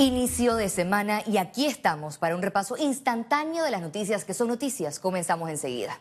Inicio 0.00 0.54
de 0.54 0.70
semana 0.70 1.22
y 1.26 1.36
aquí 1.36 1.66
estamos 1.66 2.16
para 2.16 2.34
un 2.34 2.40
repaso 2.40 2.74
instantáneo 2.78 3.62
de 3.64 3.70
las 3.70 3.82
noticias 3.82 4.24
que 4.24 4.32
son 4.32 4.48
noticias. 4.48 4.98
Comenzamos 4.98 5.50
enseguida. 5.50 6.00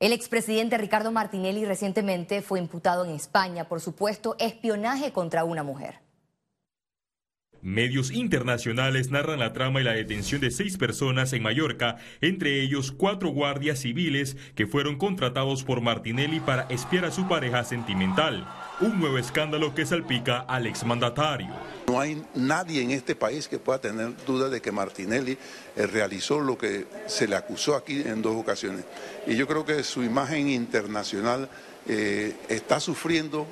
El 0.00 0.12
expresidente 0.12 0.78
Ricardo 0.78 1.12
Martinelli 1.12 1.64
recientemente 1.64 2.42
fue 2.42 2.58
imputado 2.58 3.04
en 3.04 3.12
España 3.12 3.68
por 3.68 3.80
supuesto 3.80 4.34
espionaje 4.40 5.12
contra 5.12 5.44
una 5.44 5.62
mujer. 5.62 6.00
Medios 7.64 8.10
internacionales 8.10 9.10
narran 9.10 9.38
la 9.38 9.54
trama 9.54 9.80
y 9.80 9.84
la 9.84 9.94
detención 9.94 10.38
de 10.42 10.50
seis 10.50 10.76
personas 10.76 11.32
en 11.32 11.42
Mallorca, 11.42 11.96
entre 12.20 12.60
ellos 12.60 12.92
cuatro 12.92 13.30
guardias 13.30 13.78
civiles 13.78 14.36
que 14.54 14.66
fueron 14.66 14.98
contratados 14.98 15.64
por 15.64 15.80
Martinelli 15.80 16.40
para 16.40 16.64
espiar 16.64 17.06
a 17.06 17.10
su 17.10 17.26
pareja 17.26 17.64
sentimental. 17.64 18.46
Un 18.82 19.00
nuevo 19.00 19.16
escándalo 19.16 19.74
que 19.74 19.86
salpica 19.86 20.40
al 20.40 20.66
exmandatario. 20.66 21.54
No 21.88 21.98
hay 21.98 22.22
nadie 22.34 22.82
en 22.82 22.90
este 22.90 23.14
país 23.14 23.48
que 23.48 23.58
pueda 23.58 23.80
tener 23.80 24.12
duda 24.26 24.50
de 24.50 24.60
que 24.60 24.70
Martinelli 24.70 25.38
eh, 25.74 25.86
realizó 25.86 26.40
lo 26.40 26.58
que 26.58 26.84
se 27.06 27.26
le 27.26 27.34
acusó 27.34 27.76
aquí 27.76 28.02
en 28.02 28.20
dos 28.20 28.36
ocasiones. 28.36 28.84
Y 29.26 29.36
yo 29.36 29.48
creo 29.48 29.64
que 29.64 29.82
su 29.84 30.02
imagen 30.02 30.50
internacional 30.50 31.48
eh, 31.88 32.34
está 32.50 32.78
sufriendo 32.78 33.46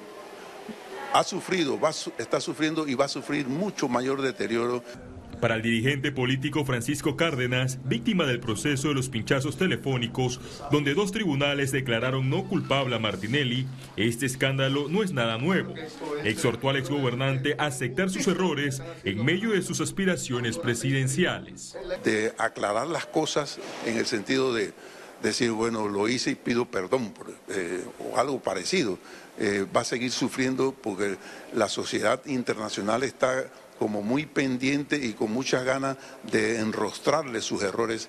ha 1.13 1.25
sufrido, 1.25 1.79
va, 1.79 1.91
está 1.91 2.41
sufriendo 2.41 2.87
y 2.87 2.95
va 2.95 3.07
a 3.07 3.09
sufrir 3.09 3.47
mucho 3.47 3.89
mayor 3.89 4.23
deterioro. 4.23 4.83
Para 5.41 5.57
el 5.57 5.63
dirigente 5.63 6.13
político 6.13 6.65
Francisco 6.65 7.17
Cárdenas, 7.17 7.81
víctima 7.85 8.27
del 8.27 8.39
proceso 8.39 8.89
de 8.89 8.95
los 8.95 9.09
pinchazos 9.09 9.57
telefónicos, 9.57 10.41
donde 10.71 10.95
dos 10.95 11.11
tribunales 11.11 11.73
declararon 11.73 12.31
no 12.31 12.45
culpable 12.45 12.95
a 12.95 13.01
Martinelli, 13.01 13.67
este 13.97 14.25
escándalo 14.25 14.87
no 14.89 15.03
es 15.03 15.13
nada 15.13 15.39
nuevo. 15.39 15.75
Exhortó 16.23 16.71
al 16.71 16.77
exgobernante 16.77 17.57
a 17.59 17.67
aceptar 17.67 18.09
sus 18.09 18.29
errores 18.29 18.83
en 19.03 19.25
medio 19.25 19.51
de 19.51 19.63
sus 19.63 19.81
aspiraciones 19.81 20.59
presidenciales. 20.59 21.77
De 22.05 22.33
aclarar 22.39 22.87
las 22.87 23.07
cosas 23.07 23.59
en 23.85 23.99
el 23.99 24.07
sentido 24.07 24.55
de 24.55 24.73
decir, 25.23 25.53
bueno, 25.53 25.89
lo 25.89 26.09
hice 26.09 26.33
y 26.33 26.35
pido 26.35 26.67
perdón, 26.67 27.13
eh, 27.49 27.85
o 27.99 28.19
algo 28.19 28.41
parecido. 28.41 28.99
Eh, 29.39 29.67
va 29.75 29.81
a 29.81 29.85
seguir 29.85 30.11
sufriendo 30.11 30.73
porque 30.73 31.17
la 31.55 31.69
sociedad 31.69 32.21
internacional 32.27 33.03
está 33.03 33.47
como 33.79 34.03
muy 34.03 34.27
pendiente 34.27 35.05
y 35.05 35.13
con 35.13 35.33
muchas 35.33 35.65
ganas 35.65 35.97
de 36.31 36.61
enrostrarle 36.61 37.41
sus 37.41 37.63
errores. 37.63 38.09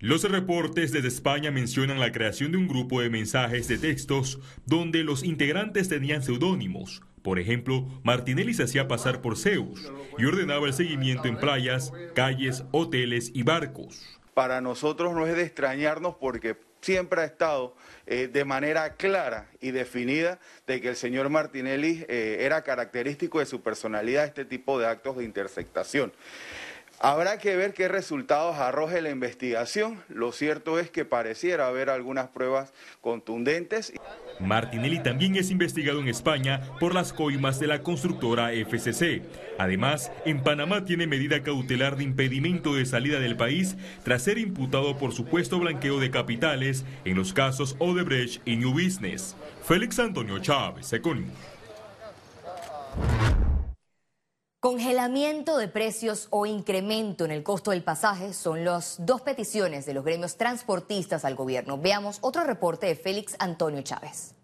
Los 0.00 0.22
reportes 0.22 0.92
desde 0.92 1.08
España 1.08 1.50
mencionan 1.50 1.98
la 1.98 2.12
creación 2.12 2.52
de 2.52 2.58
un 2.58 2.68
grupo 2.68 3.00
de 3.00 3.10
mensajes 3.10 3.68
de 3.68 3.78
textos 3.78 4.38
donde 4.66 5.02
los 5.02 5.24
integrantes 5.24 5.88
tenían 5.88 6.22
seudónimos. 6.22 7.02
Por 7.22 7.38
ejemplo, 7.38 7.86
Martinelli 8.02 8.52
se 8.52 8.64
hacía 8.64 8.86
pasar 8.86 9.22
por 9.22 9.38
Zeus 9.38 9.90
y 10.18 10.26
ordenaba 10.26 10.66
el 10.66 10.74
seguimiento 10.74 11.26
en 11.26 11.38
playas, 11.38 11.90
calles, 12.14 12.64
hoteles 12.70 13.30
y 13.32 13.44
barcos. 13.44 14.20
Para 14.34 14.60
nosotros 14.60 15.14
no 15.14 15.26
es 15.26 15.36
de 15.36 15.42
extrañarnos 15.42 16.16
porque 16.16 16.56
siempre 16.80 17.22
ha 17.22 17.24
estado 17.24 17.74
eh, 18.06 18.28
de 18.30 18.44
manera 18.44 18.94
clara 18.96 19.48
y 19.60 19.70
definida 19.70 20.38
de 20.66 20.80
que 20.80 20.88
el 20.88 20.96
señor 20.96 21.30
Martinelli 21.30 22.04
eh, 22.08 22.38
era 22.40 22.62
característico 22.62 23.38
de 23.38 23.46
su 23.46 23.62
personalidad 23.62 24.24
este 24.24 24.44
tipo 24.44 24.78
de 24.78 24.86
actos 24.86 25.16
de 25.16 25.24
intersectación. 25.24 26.12
Habrá 27.04 27.36
que 27.36 27.54
ver 27.54 27.74
qué 27.74 27.86
resultados 27.86 28.56
arroje 28.56 29.02
la 29.02 29.10
investigación. 29.10 30.02
Lo 30.08 30.32
cierto 30.32 30.78
es 30.78 30.88
que 30.88 31.04
pareciera 31.04 31.66
haber 31.66 31.90
algunas 31.90 32.28
pruebas 32.28 32.72
contundentes. 33.02 33.92
Martinelli 34.40 35.02
también 35.02 35.36
es 35.36 35.50
investigado 35.50 36.00
en 36.00 36.08
España 36.08 36.62
por 36.80 36.94
las 36.94 37.12
coimas 37.12 37.60
de 37.60 37.66
la 37.66 37.82
constructora 37.82 38.52
FCC. 38.52 39.20
Además, 39.58 40.12
en 40.24 40.42
Panamá 40.42 40.86
tiene 40.86 41.06
medida 41.06 41.42
cautelar 41.42 41.96
de 41.96 42.04
impedimento 42.04 42.74
de 42.74 42.86
salida 42.86 43.20
del 43.20 43.36
país 43.36 43.76
tras 44.02 44.22
ser 44.22 44.38
imputado 44.38 44.96
por 44.96 45.12
supuesto 45.12 45.58
blanqueo 45.58 46.00
de 46.00 46.10
capitales 46.10 46.86
en 47.04 47.16
los 47.16 47.34
casos 47.34 47.76
Odebrecht 47.80 48.40
y 48.46 48.56
New 48.56 48.72
Business. 48.72 49.36
Félix 49.62 49.98
Antonio 49.98 50.38
Chávez, 50.38 50.90
Econius. 50.90 51.28
Congelamiento 54.64 55.58
de 55.58 55.68
precios 55.68 56.26
o 56.30 56.46
incremento 56.46 57.26
en 57.26 57.30
el 57.30 57.42
costo 57.42 57.72
del 57.72 57.82
pasaje 57.82 58.32
son 58.32 58.64
las 58.64 58.96
dos 59.04 59.20
peticiones 59.20 59.84
de 59.84 59.92
los 59.92 60.06
gremios 60.06 60.38
transportistas 60.38 61.26
al 61.26 61.34
gobierno. 61.34 61.76
Veamos 61.76 62.16
otro 62.22 62.44
reporte 62.44 62.86
de 62.86 62.96
Félix 62.96 63.36
Antonio 63.40 63.82
Chávez. 63.82 64.34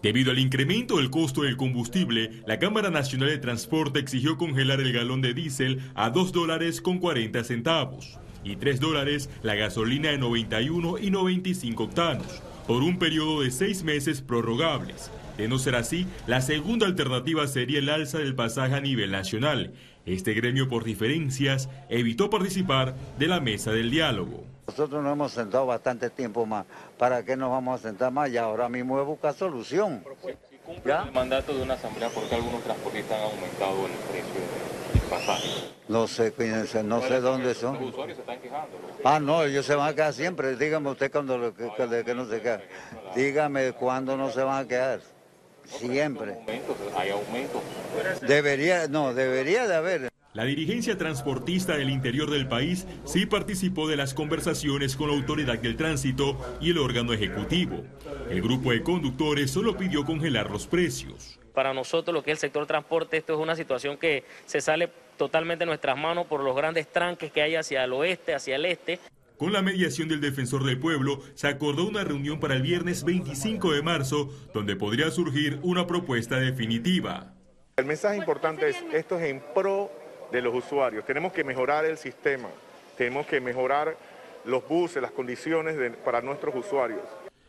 Debido 0.00 0.30
al 0.30 0.38
incremento 0.38 0.96
del 0.96 1.10
costo 1.10 1.42
del 1.42 1.58
combustible, 1.58 2.42
la 2.46 2.58
Cámara 2.58 2.88
Nacional 2.88 3.28
de 3.28 3.36
Transporte 3.36 3.98
exigió 3.98 4.38
congelar 4.38 4.80
el 4.80 4.94
galón 4.94 5.20
de 5.20 5.34
diésel 5.34 5.82
a 5.94 6.08
2 6.08 6.32
dólares 6.32 6.80
con 6.80 7.00
40 7.00 7.44
centavos 7.44 8.18
y 8.44 8.56
3 8.56 8.80
dólares 8.80 9.28
la 9.42 9.56
gasolina 9.56 10.08
de 10.08 10.16
91 10.16 10.96
y 11.00 11.10
95 11.10 11.82
octanos 11.82 12.42
por 12.66 12.82
un 12.82 12.98
periodo 12.98 13.42
de 13.42 13.50
seis 13.50 13.82
meses 13.82 14.22
prorrogables. 14.22 15.10
De 15.36 15.48
no 15.48 15.58
ser 15.58 15.76
así, 15.76 16.06
la 16.26 16.40
segunda 16.40 16.86
alternativa 16.86 17.46
sería 17.46 17.78
el 17.78 17.88
alza 17.88 18.18
del 18.18 18.34
pasaje 18.34 18.74
a 18.74 18.80
nivel 18.80 19.12
nacional. 19.12 19.74
Este 20.06 20.34
gremio, 20.34 20.68
por 20.68 20.84
diferencias, 20.84 21.68
evitó 21.88 22.30
participar 22.30 22.94
de 23.18 23.26
la 23.26 23.40
mesa 23.40 23.72
del 23.72 23.90
diálogo. 23.90 24.44
Nosotros 24.66 25.02
nos 25.02 25.12
hemos 25.12 25.32
sentado 25.32 25.66
bastante 25.66 26.10
tiempo 26.10 26.46
más. 26.46 26.66
¿Para 26.98 27.24
qué 27.24 27.36
nos 27.36 27.50
vamos 27.50 27.80
a 27.80 27.82
sentar 27.82 28.12
más? 28.12 28.30
Y 28.30 28.36
ahora 28.36 28.68
mismo 28.68 29.00
es 29.00 29.06
buscar 29.06 29.34
solución. 29.34 30.02
Si 30.50 30.56
cumple 30.58 30.94
el 31.04 31.12
mandato 31.12 31.56
de 31.56 31.62
una 31.62 31.74
asamblea, 31.74 32.08
¿por 32.08 32.28
qué 32.28 32.34
algunos 32.34 32.62
transportistas 32.64 33.16
han 33.18 33.24
aumentado 33.24 33.86
el 33.86 33.92
precio 34.10 34.45
pasaje? 35.06 35.48
No 35.88 36.06
sé, 36.06 36.32
no 36.84 37.00
sé 37.02 37.20
dónde 37.20 37.54
son. 37.54 37.74
Los 37.80 37.90
usuarios 37.90 38.16
se 38.16 38.22
están 38.22 38.40
quejando. 38.40 38.78
Ah, 39.04 39.20
no, 39.20 39.44
ellos 39.44 39.64
se 39.64 39.74
van 39.74 39.88
a 39.88 39.94
quedar 39.94 40.12
siempre. 40.12 40.56
Dígame 40.56 40.90
usted 40.90 41.10
cuando 41.10 41.54
que, 41.54 42.04
que 42.04 42.14
no 42.14 42.26
se 42.26 42.40
queda. 42.40 42.62
Dígame 43.14 43.72
cuándo 43.72 44.16
no 44.16 44.30
se 44.30 44.42
van 44.42 44.64
a 44.64 44.68
quedar. 44.68 45.00
Siempre. 45.64 46.38
Hay 46.96 47.10
aumentos. 47.10 47.62
Debería, 48.26 48.88
no, 48.88 49.14
debería 49.14 49.66
de 49.66 49.74
haber. 49.74 50.08
La 50.36 50.44
dirigencia 50.44 50.98
transportista 50.98 51.76
del 51.76 51.88
interior 51.88 52.30
del 52.30 52.46
país 52.46 52.86
sí 53.04 53.24
participó 53.24 53.88
de 53.88 53.96
las 53.96 54.12
conversaciones 54.12 54.94
con 54.94 55.08
la 55.08 55.16
autoridad 55.16 55.58
del 55.58 55.76
tránsito 55.76 56.38
y 56.60 56.70
el 56.70 56.78
órgano 56.78 57.14
ejecutivo. 57.14 57.84
El 58.28 58.42
grupo 58.42 58.70
de 58.72 58.82
conductores 58.82 59.50
solo 59.50 59.76
pidió 59.78 60.04
congelar 60.04 60.50
los 60.50 60.66
precios. 60.66 61.40
Para 61.56 61.72
nosotros, 61.72 62.12
lo 62.12 62.22
que 62.22 62.32
es 62.32 62.34
el 62.34 62.38
sector 62.38 62.66
transporte, 62.66 63.16
esto 63.16 63.32
es 63.32 63.38
una 63.38 63.56
situación 63.56 63.96
que 63.96 64.24
se 64.44 64.60
sale 64.60 64.90
totalmente 65.16 65.60
de 65.60 65.66
nuestras 65.66 65.96
manos 65.96 66.26
por 66.26 66.44
los 66.44 66.54
grandes 66.54 66.86
tranques 66.86 67.32
que 67.32 67.40
hay 67.40 67.56
hacia 67.56 67.82
el 67.82 67.94
oeste, 67.94 68.34
hacia 68.34 68.56
el 68.56 68.66
este. 68.66 68.98
Con 69.38 69.54
la 69.54 69.62
mediación 69.62 70.06
del 70.06 70.20
defensor 70.20 70.64
del 70.64 70.78
pueblo, 70.78 71.22
se 71.32 71.48
acordó 71.48 71.88
una 71.88 72.04
reunión 72.04 72.40
para 72.40 72.56
el 72.56 72.60
viernes 72.60 73.04
25 73.04 73.72
de 73.72 73.80
marzo, 73.80 74.28
donde 74.52 74.76
podría 74.76 75.10
surgir 75.10 75.58
una 75.62 75.86
propuesta 75.86 76.38
definitiva. 76.38 77.32
El 77.78 77.86
mensaje 77.86 78.18
importante 78.18 78.68
es, 78.68 78.76
esto 78.92 79.18
es 79.18 79.24
en 79.24 79.42
pro 79.54 79.90
de 80.30 80.42
los 80.42 80.54
usuarios. 80.54 81.06
Tenemos 81.06 81.32
que 81.32 81.42
mejorar 81.42 81.86
el 81.86 81.96
sistema, 81.96 82.50
tenemos 82.98 83.26
que 83.26 83.40
mejorar 83.40 83.96
los 84.44 84.68
buses, 84.68 85.00
las 85.00 85.10
condiciones 85.10 85.74
para 86.04 86.20
nuestros 86.20 86.54
usuarios. 86.54 87.00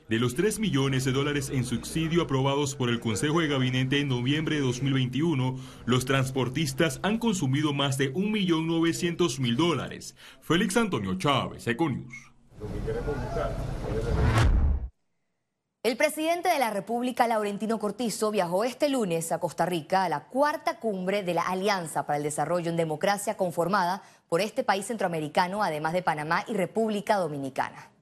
De 0.09 0.19
los 0.19 0.35
3 0.35 0.59
millones 0.59 1.03
de 1.03 1.11
dólares 1.11 1.49
en 1.49 1.65
subsidio 1.65 2.21
aprobados 2.21 2.75
por 2.75 2.89
el 2.89 3.01
Consejo 3.01 3.41
de 3.41 3.49
Gabinete 3.49 3.99
en 3.99 4.07
noviembre 4.07 4.55
de 4.55 4.61
2021, 4.61 5.57
los 5.85 6.05
transportistas 6.05 7.01
han 7.03 7.17
consumido 7.17 7.73
más 7.73 7.97
de 7.97 8.13
1.900.000 8.13 9.55
dólares. 9.57 10.15
Félix 10.39 10.77
Antonio 10.77 11.17
Chávez, 11.17 11.67
Econius. 11.67 12.13
El 15.83 15.97
presidente 15.97 16.47
de 16.47 16.59
la 16.59 16.69
República, 16.69 17.27
Laurentino 17.27 17.77
Cortizo, 17.77 18.31
viajó 18.31 18.63
este 18.63 18.87
lunes 18.87 19.33
a 19.33 19.39
Costa 19.39 19.65
Rica 19.65 20.05
a 20.05 20.09
la 20.09 20.27
cuarta 20.27 20.79
cumbre 20.79 21.23
de 21.23 21.33
la 21.33 21.41
Alianza 21.41 22.05
para 22.05 22.15
el 22.15 22.23
Desarrollo 22.23 22.69
en 22.69 22.77
Democracia 22.77 23.35
conformada 23.35 24.03
por 24.29 24.39
este 24.39 24.63
país 24.63 24.85
centroamericano, 24.85 25.63
además 25.63 25.91
de 25.91 26.01
Panamá 26.01 26.45
y 26.47 26.53
República 26.53 27.17
Dominicana. 27.17 27.96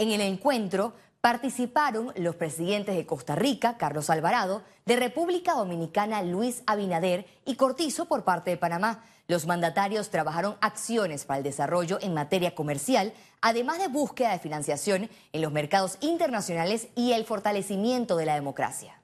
En 0.00 0.12
el 0.12 0.20
encuentro 0.20 0.94
participaron 1.20 2.12
los 2.14 2.36
presidentes 2.36 2.94
de 2.94 3.04
Costa 3.04 3.34
Rica, 3.34 3.76
Carlos 3.76 4.10
Alvarado, 4.10 4.62
de 4.86 4.94
República 4.94 5.54
Dominicana, 5.54 6.22
Luis 6.22 6.62
Abinader 6.66 7.26
y 7.44 7.56
Cortizo 7.56 8.04
por 8.04 8.22
parte 8.22 8.50
de 8.50 8.56
Panamá. 8.56 9.04
Los 9.26 9.46
mandatarios 9.46 10.10
trabajaron 10.10 10.56
acciones 10.60 11.24
para 11.24 11.38
el 11.38 11.44
desarrollo 11.44 11.98
en 12.00 12.14
materia 12.14 12.54
comercial, 12.54 13.12
además 13.40 13.80
de 13.80 13.88
búsqueda 13.88 14.30
de 14.30 14.38
financiación 14.38 15.10
en 15.32 15.42
los 15.42 15.50
mercados 15.50 15.98
internacionales 16.00 16.86
y 16.94 17.10
el 17.10 17.24
fortalecimiento 17.24 18.16
de 18.16 18.26
la 18.26 18.36
democracia. 18.36 18.98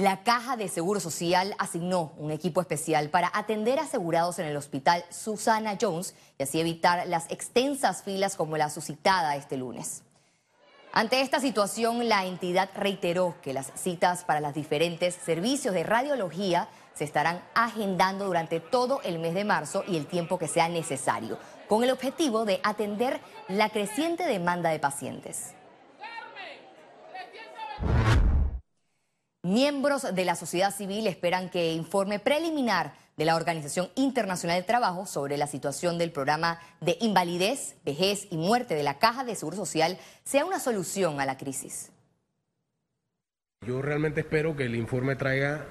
La 0.00 0.22
Caja 0.22 0.56
de 0.56 0.68
Seguro 0.68 1.00
Social 1.00 1.56
asignó 1.58 2.12
un 2.18 2.30
equipo 2.30 2.60
especial 2.60 3.10
para 3.10 3.32
atender 3.34 3.80
asegurados 3.80 4.38
en 4.38 4.46
el 4.46 4.56
hospital 4.56 5.04
Susana 5.10 5.76
Jones 5.80 6.14
y 6.38 6.44
así 6.44 6.60
evitar 6.60 7.08
las 7.08 7.28
extensas 7.32 8.04
filas 8.04 8.36
como 8.36 8.56
la 8.56 8.70
suscitada 8.70 9.34
este 9.34 9.56
lunes. 9.56 10.04
Ante 10.92 11.20
esta 11.20 11.40
situación, 11.40 12.08
la 12.08 12.26
entidad 12.26 12.70
reiteró 12.76 13.34
que 13.42 13.52
las 13.52 13.72
citas 13.74 14.22
para 14.22 14.38
los 14.38 14.54
diferentes 14.54 15.16
servicios 15.16 15.74
de 15.74 15.82
radiología 15.82 16.68
se 16.94 17.02
estarán 17.02 17.42
agendando 17.56 18.26
durante 18.26 18.60
todo 18.60 19.02
el 19.02 19.18
mes 19.18 19.34
de 19.34 19.44
marzo 19.44 19.82
y 19.88 19.96
el 19.96 20.06
tiempo 20.06 20.38
que 20.38 20.46
sea 20.46 20.68
necesario, 20.68 21.40
con 21.68 21.82
el 21.82 21.90
objetivo 21.90 22.44
de 22.44 22.60
atender 22.62 23.20
la 23.48 23.70
creciente 23.70 24.26
demanda 24.26 24.70
de 24.70 24.78
pacientes. 24.78 25.57
Miembros 29.44 30.14
de 30.14 30.24
la 30.24 30.34
sociedad 30.34 30.74
civil 30.74 31.06
esperan 31.06 31.48
que 31.48 31.72
informe 31.72 32.18
preliminar 32.18 32.94
de 33.16 33.24
la 33.24 33.36
Organización 33.36 33.88
Internacional 33.94 34.56
del 34.56 34.66
Trabajo 34.66 35.06
sobre 35.06 35.36
la 35.36 35.46
situación 35.46 35.96
del 35.96 36.10
programa 36.10 36.58
de 36.80 36.98
invalidez, 37.00 37.76
vejez 37.84 38.26
y 38.30 38.36
muerte 38.36 38.74
de 38.74 38.82
la 38.82 38.98
Caja 38.98 39.22
de 39.22 39.36
Seguro 39.36 39.56
Social 39.56 39.96
sea 40.24 40.44
una 40.44 40.58
solución 40.58 41.20
a 41.20 41.26
la 41.26 41.36
crisis. 41.36 41.92
Yo 43.64 43.80
realmente 43.80 44.20
espero 44.20 44.56
que 44.56 44.64
el 44.64 44.74
informe 44.74 45.14
traiga 45.14 45.66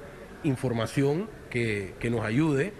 información 0.45 1.29
que, 1.49 1.93
nos 2.09 2.23
ayude 2.23 2.71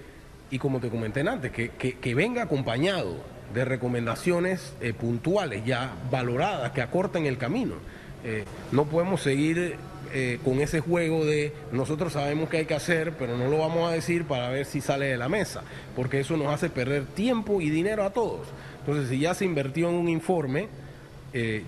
y 0.52 0.58
como 0.58 0.80
te 0.80 0.90
comenté 0.90 1.20
antes, 1.20 1.52
que, 1.52 2.16
venga 2.16 2.44
acompañado 2.44 3.18
de 3.54 3.66
recomendaciones 3.66 4.74
eh, 4.80 4.94
puntuales 4.94 5.66
ya 5.66 5.96
valoradas 6.10 6.72
que 6.72 6.82
acorten 6.82 7.26
el 7.26 7.38
camino. 7.38 7.76
Eh, 8.24 8.46
no 8.72 8.86
podemos 8.86 9.22
seguir 9.22 9.78
eh, 10.14 10.40
con 10.44 10.60
ese 10.60 10.80
juego 10.80 11.26
de 11.26 11.54
nosotros 11.72 12.14
sabemos 12.14 12.50
que 12.50 12.58
hay 12.58 12.66
que 12.66 12.74
hacer, 12.74 13.14
pero 13.14 13.38
no 13.38 13.50
lo 13.50 13.60
vamos 13.60 13.90
a 13.90 13.94
decir 13.94 14.26
para 14.26 14.50
ver 14.50 14.66
si 14.66 14.82
sale 14.82 15.08
de 15.08 15.18
la 15.18 15.30
mesa, 15.30 15.64
porque 15.96 16.20
eso 16.20 16.38
nos 16.38 16.48
hace 16.48 16.70
perder 16.70 17.06
tiempo 17.06 17.62
y 17.62 17.70
dinero 17.70 18.04
a 18.04 18.12
todos. 18.12 18.48
Entonces, 18.80 19.10
si 19.10 19.20
ya 19.20 19.34
se 19.34 19.46
invirtió 19.46 19.90
en 19.90 19.96
un 19.96 20.10
informe, 20.10 20.70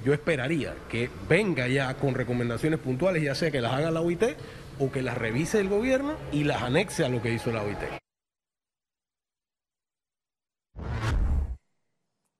yo 0.03 0.13
esperaría 0.13 0.73
que 0.89 1.11
venga 1.27 1.67
ya 1.67 1.93
con 1.93 2.15
recomendaciones 2.15 2.79
puntuales, 2.79 3.21
ya 3.21 3.35
sea 3.35 3.51
que 3.51 3.61
las 3.61 3.73
haga 3.73 3.91
la 3.91 4.01
OIT 4.01 4.23
o 4.79 4.91
que 4.91 5.03
las 5.03 5.15
revise 5.15 5.59
el 5.59 5.69
gobierno 5.69 6.13
y 6.31 6.45
las 6.45 6.63
anexe 6.63 7.05
a 7.05 7.09
lo 7.09 7.21
que 7.21 7.33
hizo 7.33 7.51
la 7.51 7.61
OIT. 7.61 8.08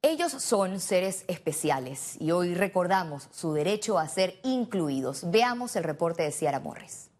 Ellos 0.09 0.31
son 0.31 0.79
seres 0.79 1.23
especiales 1.27 2.17
y 2.19 2.31
hoy 2.31 2.56
recordamos 2.56 3.29
su 3.31 3.53
derecho 3.53 4.00
a 4.00 4.07
ser 4.07 4.39
incluidos. 4.44 5.29
Veamos 5.29 5.75
el 5.75 5.83
reporte 5.83 6.23
de 6.23 6.31
Ciara 6.31 6.59
Morris. 6.59 7.11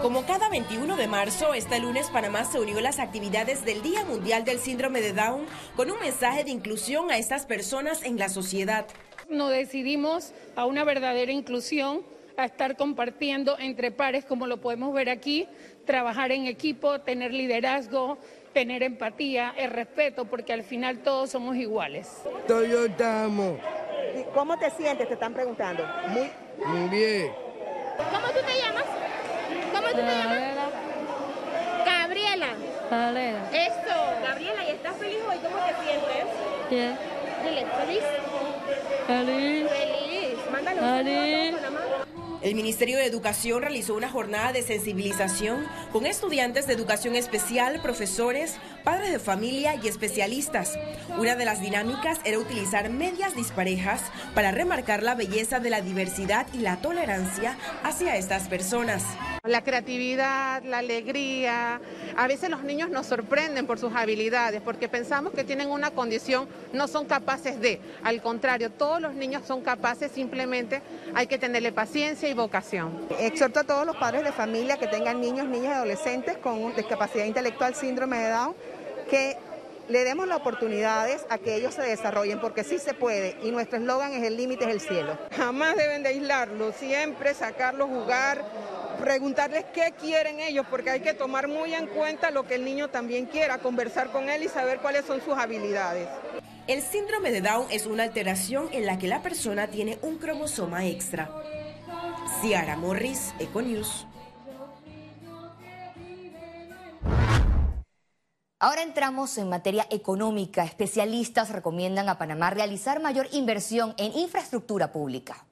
Como 0.00 0.24
cada 0.24 0.48
21 0.48 0.96
de 0.96 1.08
marzo, 1.08 1.52
este 1.52 1.78
lunes 1.78 2.08
Panamá 2.08 2.46
se 2.46 2.58
unió 2.58 2.78
a 2.78 2.80
las 2.80 3.00
actividades 3.00 3.66
del 3.66 3.82
Día 3.82 4.06
Mundial 4.06 4.46
del 4.46 4.60
Síndrome 4.60 5.02
de 5.02 5.12
Down 5.12 5.44
con 5.76 5.90
un 5.90 6.00
mensaje 6.00 6.42
de 6.42 6.52
inclusión 6.52 7.10
a 7.10 7.18
estas 7.18 7.44
personas 7.44 8.02
en 8.02 8.18
la 8.18 8.30
sociedad. 8.30 8.86
Nos 9.28 9.50
decidimos 9.50 10.32
a 10.56 10.64
una 10.64 10.84
verdadera 10.84 11.32
inclusión 11.32 12.00
a 12.38 12.46
estar 12.46 12.78
compartiendo 12.78 13.58
entre 13.58 13.90
pares, 13.90 14.24
como 14.24 14.46
lo 14.46 14.58
podemos 14.58 14.94
ver 14.94 15.10
aquí, 15.10 15.46
trabajar 15.84 16.32
en 16.32 16.46
equipo, 16.46 17.02
tener 17.02 17.34
liderazgo, 17.34 18.16
tener 18.54 18.82
empatía, 18.82 19.52
el 19.58 19.70
respeto, 19.70 20.24
porque 20.24 20.54
al 20.54 20.62
final 20.62 21.00
todos 21.00 21.30
somos 21.30 21.56
iguales. 21.56 22.22
Toyotamo. 22.46 23.58
¿Cómo 24.32 24.56
te 24.56 24.70
sientes? 24.70 25.08
Te 25.08 25.14
están 25.14 25.34
preguntando. 25.34 25.84
Muy, 26.08 26.88
bien. 26.88 27.32
¿Cómo 27.96 28.26
tú 28.28 28.40
te 28.46 28.58
llamas? 28.58 28.84
¿Cómo 29.74 29.88
tú 29.88 29.96
te 29.96 30.02
llamas? 30.02 30.40
Gabriela. 31.84 32.46
Gabriela. 32.90 33.50
Esto. 33.52 33.94
Gabriela, 34.22 34.64
¿y 34.64 34.70
estás 34.70 34.96
feliz 34.96 35.18
hoy? 35.28 35.36
¿Cómo 35.38 35.56
te 35.66 35.74
sientes? 35.84 36.24
Bien. 36.70 36.98
Dile, 37.42 37.66
¿feliz? 37.66 38.04
Feliz. 39.06 39.68
Feliz. 39.68 40.50
Mándalo. 40.50 40.80
Feliz. 40.80 42.13
El 42.44 42.54
Ministerio 42.54 42.98
de 42.98 43.06
Educación 43.06 43.62
realizó 43.62 43.94
una 43.94 44.10
jornada 44.10 44.52
de 44.52 44.60
sensibilización 44.60 45.64
con 45.90 46.04
estudiantes 46.04 46.66
de 46.66 46.74
educación 46.74 47.14
especial, 47.14 47.80
profesores, 47.80 48.56
padres 48.84 49.12
de 49.12 49.18
familia 49.18 49.76
y 49.82 49.88
especialistas. 49.88 50.78
Una 51.16 51.36
de 51.36 51.46
las 51.46 51.62
dinámicas 51.62 52.20
era 52.22 52.38
utilizar 52.38 52.90
medias 52.90 53.34
disparejas 53.34 54.02
para 54.34 54.50
remarcar 54.50 55.02
la 55.02 55.14
belleza 55.14 55.58
de 55.58 55.70
la 55.70 55.80
diversidad 55.80 56.46
y 56.52 56.58
la 56.58 56.76
tolerancia 56.82 57.56
hacia 57.82 58.16
estas 58.16 58.46
personas. 58.46 59.04
La 59.44 59.62
creatividad, 59.62 60.62
la 60.62 60.78
alegría, 60.78 61.78
a 62.16 62.26
veces 62.26 62.48
los 62.48 62.62
niños 62.62 62.88
nos 62.88 63.04
sorprenden 63.04 63.66
por 63.66 63.78
sus 63.78 63.94
habilidades 63.94 64.62
porque 64.62 64.88
pensamos 64.88 65.34
que 65.34 65.44
tienen 65.44 65.70
una 65.70 65.90
condición, 65.90 66.48
no 66.72 66.88
son 66.88 67.04
capaces 67.04 67.60
de. 67.60 67.78
Al 68.02 68.22
contrario, 68.22 68.70
todos 68.70 69.02
los 69.02 69.12
niños 69.12 69.42
son 69.46 69.60
capaces, 69.60 70.10
simplemente 70.12 70.80
hay 71.14 71.26
que 71.26 71.36
tenerle 71.36 71.72
paciencia 71.72 72.26
y 72.26 72.32
vocación. 72.32 73.06
Exhorto 73.20 73.60
a 73.60 73.64
todos 73.64 73.84
los 73.84 73.96
padres 73.96 74.24
de 74.24 74.32
familia 74.32 74.78
que 74.78 74.86
tengan 74.86 75.20
niños, 75.20 75.46
niñas 75.46 75.72
y 75.72 75.76
adolescentes 75.76 76.38
con 76.38 76.74
discapacidad 76.74 77.26
intelectual, 77.26 77.74
síndrome 77.74 78.16
de 78.20 78.30
Down, 78.30 78.54
que 79.10 79.36
le 79.88 80.04
demos 80.04 80.26
las 80.26 80.38
oportunidades 80.38 81.26
a 81.28 81.36
que 81.36 81.56
ellos 81.56 81.74
se 81.74 81.82
desarrollen, 81.82 82.40
porque 82.40 82.64
sí 82.64 82.78
se 82.78 82.94
puede, 82.94 83.36
y 83.42 83.50
nuestro 83.50 83.78
eslogan 83.78 84.14
es 84.14 84.22
el 84.22 84.38
límite 84.38 84.64
es 84.64 84.70
el 84.70 84.80
cielo. 84.80 85.18
Jamás 85.36 85.76
deben 85.76 86.02
de 86.02 86.08
aislarlos, 86.08 86.74
siempre 86.76 87.34
sacarlos, 87.34 87.88
jugar, 87.88 88.42
preguntarles 88.94 89.64
qué 89.72 89.92
quieren 90.00 90.40
ellos, 90.40 90.66
porque 90.70 90.90
hay 90.90 91.00
que 91.00 91.14
tomar 91.14 91.48
muy 91.48 91.74
en 91.74 91.86
cuenta 91.86 92.30
lo 92.30 92.46
que 92.46 92.56
el 92.56 92.64
niño 92.64 92.88
también 92.88 93.26
quiera, 93.26 93.58
conversar 93.58 94.10
con 94.10 94.28
él 94.28 94.42
y 94.42 94.48
saber 94.48 94.78
cuáles 94.78 95.04
son 95.04 95.20
sus 95.22 95.34
habilidades. 95.34 96.08
El 96.66 96.82
síndrome 96.82 97.30
de 97.30 97.42
Down 97.42 97.66
es 97.70 97.86
una 97.86 98.04
alteración 98.04 98.68
en 98.72 98.86
la 98.86 98.98
que 98.98 99.06
la 99.06 99.22
persona 99.22 99.68
tiene 99.68 99.98
un 100.02 100.18
cromosoma 100.18 100.86
extra. 100.86 101.30
Ciara 102.40 102.76
Morris, 102.76 103.34
Econews. 103.38 104.06
Ahora 108.60 108.82
entramos 108.82 109.36
en 109.36 109.50
materia 109.50 109.86
económica. 109.90 110.64
Especialistas 110.64 111.50
recomiendan 111.50 112.08
a 112.08 112.16
Panamá 112.16 112.48
realizar 112.48 112.98
mayor 112.98 113.28
inversión 113.32 113.94
en 113.98 114.16
infraestructura 114.16 114.90
pública. 114.90 115.44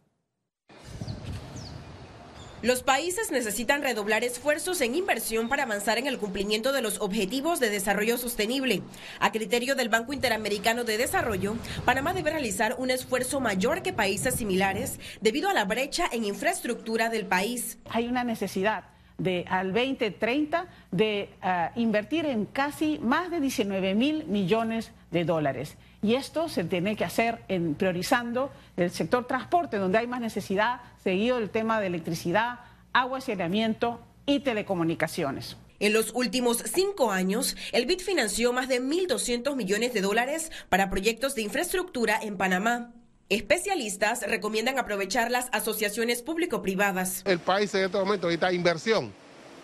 Los 2.63 2.85
países 2.85 3.33
necesitan 3.33 3.83
redoblar 3.83 4.23
esfuerzos 4.23 4.81
en 4.83 4.95
inversión 4.95 5.49
para 5.49 5.65
avanzar 5.65 5.99
en 5.99 6.07
el 6.07 6.19
cumplimiento 6.19 6.73
de 6.73 6.81
los 6.81 7.01
objetivos 7.01 7.59
de 7.59 7.71
desarrollo 7.71 8.17
sostenible. 8.19 8.83
A 9.19 9.33
criterio 9.33 9.75
del 9.75 9.89
Banco 9.89 10.13
Interamericano 10.13 10.85
de 10.85 10.97
Desarrollo, 10.97 11.57
Panamá 11.85 12.15
debe 12.15 12.31
realizar 12.31 12.77
un 12.79 12.93
esfuerzo 12.93 13.41
mayor 13.41 13.83
que 13.83 13.93
países 13.93 14.37
similares 14.37 15.01
debido 15.21 15.49
a 15.49 15.55
la 15.55 15.65
brecha 15.65 16.05
en 16.13 16.25
infraestructura 16.25 17.09
del 17.09 17.27
país. 17.27 17.79
Hay 17.91 18.07
una 18.07 18.23
necesidad 18.23 18.85
de 19.19 19.45
al 19.49 19.73
2030 19.73 20.67
de 20.93 21.31
ah, 21.43 21.73
invertir 21.75 22.27
en 22.27 22.47
casi 22.47 23.01
más 23.01 23.29
de 23.33 23.41
19 23.41 23.97
mil 23.97 24.25
millones 24.27 24.93
de 25.11 25.25
dólares. 25.25 25.77
Y 26.01 26.15
esto 26.15 26.49
se 26.49 26.65
tiene 26.65 26.97
que 26.97 27.05
hacer 27.05 27.41
priorizando 27.77 28.51
el 28.77 28.91
sector 28.91 29.27
transporte, 29.27 29.77
donde 29.77 29.99
hay 29.99 30.09
más 30.09 30.21
necesidad, 30.21 30.81
seguido 31.03 31.39
el 31.39 31.51
tema 31.51 31.81
de 31.81 31.89
electricidad, 31.89 32.61
agua, 32.93 33.21
saneamiento 33.21 34.01
y 34.27 34.41
telecomunicaciones. 34.41 35.57
En 35.81 35.93
los 35.93 36.13
últimos 36.15 36.59
cinco 36.59 37.11
años, 37.11 37.57
el 37.73 37.87
BID 37.87 38.01
financió 38.01 38.53
más 38.53 38.69
de 38.69 38.81
1.200 38.81 39.57
millones 39.57 39.93
de 39.93 40.01
dólares 40.01 40.53
para 40.69 40.91
proyectos 40.91 41.35
de 41.35 41.43
infraestructura 41.43 42.21
en 42.23 42.37
Panamá. 42.37 42.93
Especialistas 43.29 44.23
recomiendan 44.29 44.79
aprovechar 44.79 45.31
las 45.31 45.49
asociaciones 45.53 46.23
público-privadas. 46.23 47.23
El 47.25 47.41
país 47.41 47.75
en 47.75 47.87
este 47.87 47.99
momento 47.99 48.29
necesita 48.29 48.53
inversión 48.53 49.13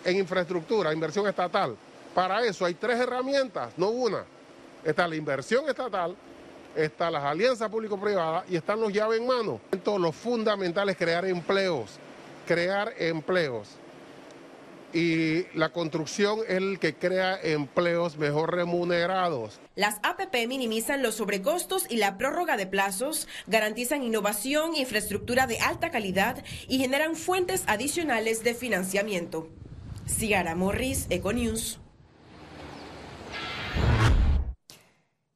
en 0.03 0.17
infraestructura, 0.17 0.91
inversión 0.91 1.25
estatal. 1.27 1.77
Para 2.13 2.43
eso 2.43 2.65
hay 2.65 2.73
tres 2.73 2.99
herramientas, 2.99 3.73
no 3.77 3.89
una. 3.89 4.25
Está 4.83 5.07
la 5.07 5.15
inversión 5.15 5.69
estatal, 5.69 6.15
están 6.75 7.13
las 7.13 7.23
alianzas 7.23 7.69
público-privadas 7.69 8.45
y 8.49 8.55
están 8.55 8.79
los 8.79 8.93
llaves 8.93 9.19
en 9.19 9.27
mano. 9.27 9.59
Lo 9.85 10.11
fundamental 10.11 10.89
es 10.89 10.97
crear 10.97 11.25
empleos, 11.25 11.99
crear 12.47 12.93
empleos. 12.97 13.69
Y 14.91 15.45
la 15.55 15.69
construcción 15.69 16.39
es 16.47 16.57
el 16.57 16.79
que 16.79 16.95
crea 16.95 17.39
empleos 17.41 18.17
mejor 18.17 18.55
remunerados. 18.55 19.59
Las 19.75 19.97
APP 20.01 20.47
minimizan 20.47 21.03
los 21.03 21.15
sobrecostos 21.15 21.85
y 21.89 21.97
la 21.97 22.17
prórroga 22.17 22.57
de 22.57 22.65
plazos, 22.65 23.27
garantizan 23.45 24.01
innovación, 24.01 24.75
infraestructura 24.75 25.45
de 25.45 25.59
alta 25.59 25.91
calidad 25.91 26.43
y 26.67 26.79
generan 26.79 27.15
fuentes 27.15 27.63
adicionales 27.67 28.43
de 28.43 28.55
financiamiento. 28.55 29.47
Ciara 30.07 30.55
Morris, 30.55 31.05
Econews. 31.11 31.79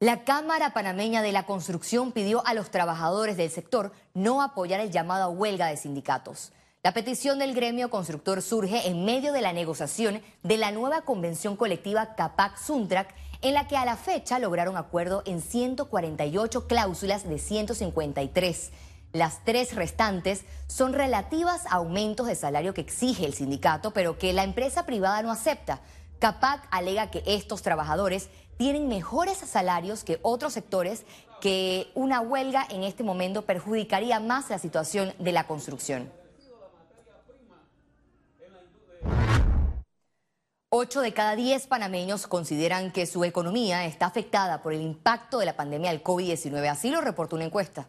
La 0.04 0.22
Cámara 0.22 0.74
Panameña 0.74 1.22
de 1.22 1.32
la 1.32 1.46
Construcción 1.46 2.12
pidió 2.12 2.46
a 2.46 2.52
los 2.52 2.70
trabajadores 2.70 3.38
del 3.38 3.48
sector 3.48 3.90
no 4.12 4.42
apoyar 4.42 4.78
el 4.80 4.90
llamado 4.90 5.24
a 5.24 5.28
huelga 5.30 5.68
de 5.68 5.78
sindicatos. 5.78 6.52
La 6.82 6.92
petición 6.92 7.38
del 7.38 7.54
gremio 7.54 7.88
constructor 7.88 8.42
surge 8.42 8.86
en 8.86 9.06
medio 9.06 9.32
de 9.32 9.40
la 9.40 9.54
negociación 9.54 10.20
de 10.42 10.58
la 10.58 10.72
nueva 10.72 11.06
convención 11.06 11.56
colectiva 11.56 12.16
Capac-Suntrac, 12.16 13.14
en 13.40 13.54
la 13.54 13.66
que 13.66 13.78
a 13.78 13.86
la 13.86 13.96
fecha 13.96 14.38
lograron 14.38 14.76
acuerdo 14.76 15.22
en 15.24 15.40
148 15.40 16.66
cláusulas 16.66 17.26
de 17.26 17.38
153. 17.38 18.72
Las 19.14 19.42
tres 19.42 19.74
restantes 19.74 20.44
son 20.66 20.92
relativas 20.92 21.64
a 21.64 21.76
aumentos 21.76 22.26
de 22.26 22.34
salario 22.34 22.74
que 22.74 22.82
exige 22.82 23.24
el 23.24 23.32
sindicato, 23.32 23.92
pero 23.92 24.18
que 24.18 24.34
la 24.34 24.44
empresa 24.44 24.84
privada 24.84 25.22
no 25.22 25.30
acepta. 25.30 25.80
Capac 26.18 26.66
alega 26.70 27.10
que 27.10 27.22
estos 27.26 27.62
trabajadores 27.62 28.30
tienen 28.56 28.88
mejores 28.88 29.38
salarios 29.38 30.04
que 30.04 30.18
otros 30.22 30.52
sectores, 30.52 31.04
que 31.40 31.90
una 31.94 32.20
huelga 32.20 32.66
en 32.70 32.84
este 32.84 33.02
momento 33.02 33.42
perjudicaría 33.42 34.20
más 34.20 34.50
la 34.50 34.58
situación 34.58 35.12
de 35.18 35.32
la 35.32 35.46
construcción. 35.46 36.10
Ocho 40.76 41.02
de 41.02 41.14
cada 41.14 41.36
diez 41.36 41.68
panameños 41.68 42.26
consideran 42.26 42.90
que 42.90 43.06
su 43.06 43.24
economía 43.24 43.84
está 43.84 44.06
afectada 44.06 44.60
por 44.60 44.72
el 44.72 44.80
impacto 44.80 45.38
de 45.38 45.46
la 45.46 45.56
pandemia 45.56 45.90
del 45.90 46.02
COVID-19. 46.02 46.68
Así 46.68 46.90
lo 46.90 47.00
reportó 47.00 47.36
una 47.36 47.44
encuesta. 47.44 47.86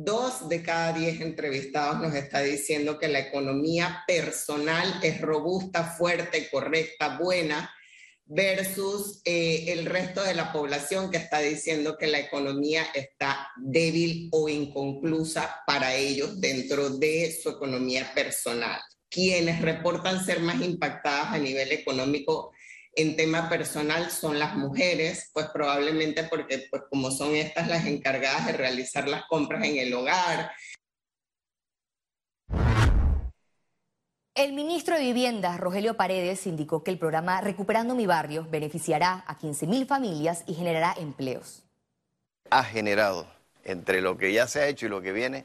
Dos 0.00 0.48
de 0.48 0.62
cada 0.62 0.92
diez 0.92 1.20
entrevistados 1.20 2.00
nos 2.00 2.14
está 2.14 2.40
diciendo 2.40 3.00
que 3.00 3.08
la 3.08 3.18
economía 3.18 4.04
personal 4.06 5.00
es 5.02 5.20
robusta, 5.20 5.82
fuerte, 5.82 6.48
correcta, 6.52 7.18
buena, 7.18 7.68
versus 8.24 9.20
eh, 9.24 9.64
el 9.72 9.86
resto 9.86 10.22
de 10.22 10.36
la 10.36 10.52
población 10.52 11.10
que 11.10 11.16
está 11.16 11.40
diciendo 11.40 11.96
que 11.98 12.06
la 12.06 12.20
economía 12.20 12.84
está 12.94 13.48
débil 13.56 14.28
o 14.30 14.48
inconclusa 14.48 15.62
para 15.66 15.96
ellos 15.96 16.40
dentro 16.40 16.90
de 16.90 17.36
su 17.42 17.50
economía 17.50 18.08
personal. 18.14 18.80
Quienes 19.10 19.60
reportan 19.62 20.24
ser 20.24 20.38
más 20.38 20.62
impactadas 20.62 21.32
a 21.32 21.38
nivel 21.38 21.72
económico 21.72 22.52
en 22.98 23.14
tema 23.14 23.48
personal 23.48 24.10
son 24.10 24.40
las 24.40 24.56
mujeres, 24.56 25.30
pues 25.32 25.46
probablemente 25.52 26.24
porque 26.24 26.66
pues 26.68 26.82
como 26.90 27.12
son 27.12 27.36
estas 27.36 27.68
las 27.68 27.86
encargadas 27.86 28.46
de 28.46 28.54
realizar 28.54 29.06
las 29.08 29.24
compras 29.26 29.64
en 29.64 29.76
el 29.76 29.94
hogar. 29.94 30.50
El 34.34 34.52
ministro 34.52 34.96
de 34.96 35.02
Vivienda, 35.02 35.56
Rogelio 35.58 35.96
Paredes, 35.96 36.44
indicó 36.48 36.82
que 36.82 36.90
el 36.90 36.98
programa 36.98 37.40
Recuperando 37.40 37.94
mi 37.94 38.06
barrio 38.06 38.48
beneficiará 38.50 39.22
a 39.28 39.38
15.000 39.38 39.86
familias 39.86 40.42
y 40.48 40.54
generará 40.54 40.92
empleos. 40.98 41.62
Ha 42.50 42.64
generado, 42.64 43.28
entre 43.62 44.00
lo 44.00 44.18
que 44.18 44.32
ya 44.32 44.48
se 44.48 44.60
ha 44.60 44.66
hecho 44.66 44.86
y 44.86 44.88
lo 44.88 45.02
que 45.02 45.12
viene, 45.12 45.44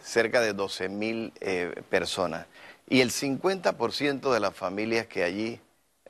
cerca 0.00 0.40
de 0.40 0.54
12.000 0.54 1.32
eh, 1.40 1.82
personas. 1.90 2.46
Y 2.88 3.00
el 3.00 3.10
50% 3.10 4.32
de 4.32 4.40
las 4.40 4.54
familias 4.54 5.06
que 5.08 5.24
allí, 5.24 5.60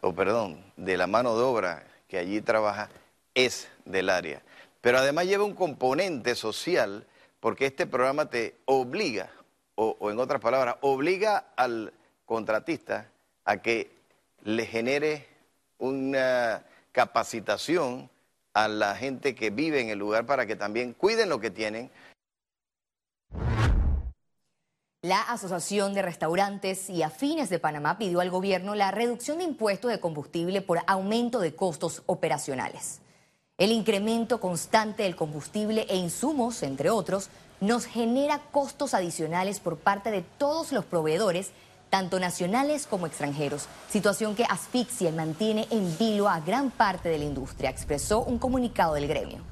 o 0.03 0.13
perdón, 0.13 0.63
de 0.77 0.97
la 0.97 1.07
mano 1.07 1.37
de 1.37 1.45
obra 1.45 1.87
que 2.09 2.19
allí 2.19 2.43
trabaja 2.43 2.91
es 3.35 3.69
del 3.85 4.11
área. 4.11 4.43
Pero 4.81 4.99
además 4.99 5.27
lleva 5.27 5.45
un 5.45 5.55
componente 5.55 6.35
social 6.35 7.07
porque 7.41 7.67
este 7.67 7.87
programa 7.87 8.29
te 8.29 8.57
obliga, 8.67 9.31
o, 9.77 10.11
en 10.11 10.19
otras 10.19 10.41
palabras, 10.41 10.77
obliga 10.81 11.47
al 11.57 11.93
contratista 12.27 13.09
a 13.45 13.63
que 13.63 13.91
le 14.43 14.67
genere 14.67 15.29
una 15.79 16.65
capacitación 16.91 18.11
a 18.55 18.69
la 18.69 18.97
gente 18.97 19.35
que 19.35 19.51
vive 19.51 19.81
en 19.81 19.89
el 19.89 19.99
lugar 19.99 20.27
para 20.27 20.47
que 20.47 20.57
también 20.57 20.93
cuiden 20.93 21.29
lo 21.29 21.41
que 21.41 21.51
tienen, 21.51 21.91
la 25.03 25.21
Asociación 25.21 25.95
de 25.95 26.03
Restaurantes 26.03 26.89
y 26.89 27.03
Afines 27.03 27.51
de 27.51 27.59
Panamá 27.59 27.99
pidió 27.99 28.21
al 28.21 28.31
gobierno 28.31 28.77
la 28.77 28.93
reducción 28.93 29.39
de 29.39 29.45
impuestos 29.45 29.91
de 29.91 29.99
combustible 29.99 30.63
por 30.63 30.79
aumento 30.87 31.41
de 31.41 31.57
costos 31.57 32.05
operacionales. 32.07 33.01
El 33.59 33.73
incremento 33.73 34.39
constante 34.39 35.03
del 35.03 35.17
combustible 35.17 35.87
e 35.89 35.97
insumos, 35.97 36.63
entre 36.63 36.89
otros, 36.89 37.31
nos 37.61 37.85
genera 37.85 38.43
costos 38.53 38.95
adicionales 38.95 39.59
por 39.59 39.77
parte 39.77 40.13
de 40.13 40.23
todos 40.23 40.71
los 40.71 40.85
proveedores, 40.85 41.51
tanto 41.91 42.21
nacionales 42.21 42.87
como 42.87 43.09
extranjeros, 43.09 43.67
situación 43.91 44.37
que 44.37 44.45
asfixia 44.45 45.09
y 45.09 45.13
mantiene 45.13 45.67
en 45.71 45.99
vilo 45.99 46.29
a 46.29 46.39
gran 46.39 46.71
parte 46.71 47.09
de 47.09 47.19
la 47.19 47.25
industria, 47.25 47.71
expresó 47.71 48.23
un 48.23 48.39
comunicado 48.39 48.95
del 48.95 49.09
gremio. 49.09 49.52